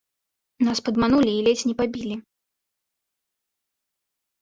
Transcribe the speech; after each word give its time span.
Нас 0.67 0.81
падманулі 0.87 1.31
і 1.35 1.45
ледзь 1.49 1.65
не 1.69 1.75
пабілі. 1.83 2.15